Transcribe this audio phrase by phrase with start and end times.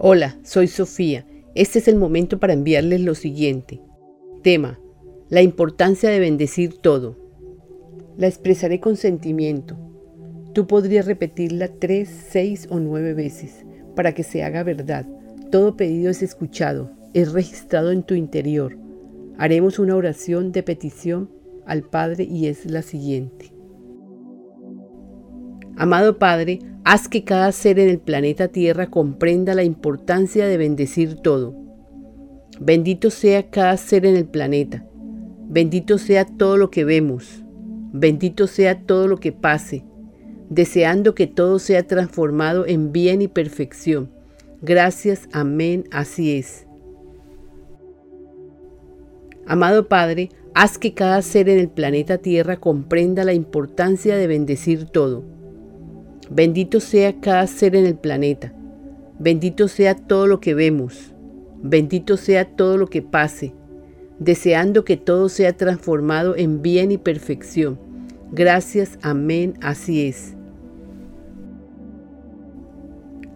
[0.00, 1.26] Hola, soy Sofía.
[1.56, 3.80] Este es el momento para enviarles lo siguiente.
[4.44, 4.78] Tema.
[5.28, 7.16] La importancia de bendecir todo.
[8.16, 9.76] La expresaré con sentimiento.
[10.52, 13.66] Tú podrías repetirla tres, seis o nueve veces
[13.96, 15.04] para que se haga verdad.
[15.50, 18.78] Todo pedido es escuchado, es registrado en tu interior.
[19.36, 21.28] Haremos una oración de petición
[21.66, 23.57] al Padre y es la siguiente.
[25.78, 31.14] Amado Padre, haz que cada ser en el planeta Tierra comprenda la importancia de bendecir
[31.14, 31.54] todo.
[32.58, 34.84] Bendito sea cada ser en el planeta.
[35.48, 37.44] Bendito sea todo lo que vemos.
[37.92, 39.84] Bendito sea todo lo que pase,
[40.50, 44.10] deseando que todo sea transformado en bien y perfección.
[44.60, 46.66] Gracias, amén, así es.
[49.46, 54.86] Amado Padre, haz que cada ser en el planeta Tierra comprenda la importancia de bendecir
[54.86, 55.37] todo
[56.30, 58.52] Bendito sea cada ser en el planeta.
[59.18, 61.14] Bendito sea todo lo que vemos.
[61.62, 63.52] Bendito sea todo lo que pase,
[64.18, 67.78] deseando que todo sea transformado en bien y perfección.
[68.30, 70.34] Gracias, amén, así es.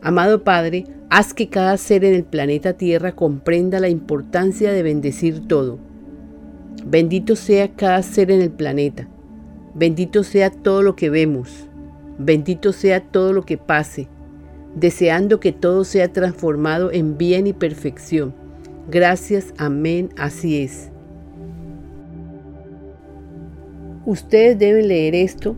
[0.02, 5.48] Amado Padre, haz que cada ser en el planeta Tierra comprenda la importancia de bendecir
[5.48, 5.78] todo.
[6.84, 9.08] Bendito sea cada ser en el planeta.
[9.74, 11.68] Bendito sea todo lo que vemos.
[12.24, 14.06] Bendito sea todo lo que pase,
[14.76, 18.32] deseando que todo sea transformado en bien y perfección.
[18.88, 20.92] Gracias, amén, así es.
[24.06, 25.56] Ustedes deben leer esto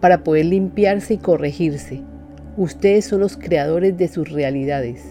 [0.00, 2.02] para poder limpiarse y corregirse.
[2.56, 5.04] Ustedes son los creadores de sus realidades.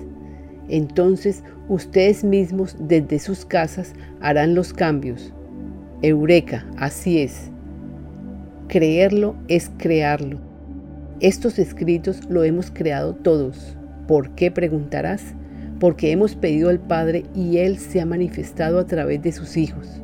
[0.69, 5.31] Entonces ustedes mismos desde sus casas harán los cambios.
[6.01, 7.51] Eureka, así es.
[8.67, 10.54] Creerlo es crearlo.
[11.21, 13.77] Estos escritos lo hemos creado todos.
[14.07, 15.33] ¿Por qué preguntarás?
[15.79, 20.01] Porque hemos pedido al Padre y Él se ha manifestado a través de sus hijos.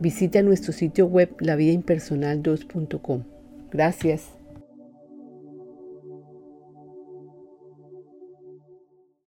[0.00, 3.22] Visita nuestro sitio web lavidaimpersonal2.com.
[3.70, 4.43] Gracias.